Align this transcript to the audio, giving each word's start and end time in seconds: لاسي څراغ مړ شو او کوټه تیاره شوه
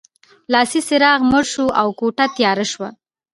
لاسي 0.53 0.81
څراغ 0.87 1.19
مړ 1.31 1.43
شو 1.53 1.65
او 1.81 1.87
کوټه 1.99 2.25
تیاره 2.35 2.65
شوه 2.71 2.89